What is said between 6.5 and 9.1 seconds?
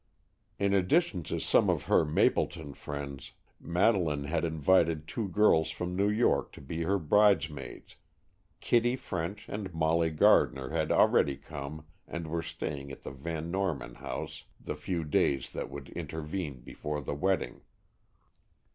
to be her bridesmaids. Kitty